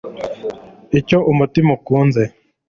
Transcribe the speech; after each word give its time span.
icyo 0.99 1.17
umutima 1.31 1.69
ukunze 1.79 2.23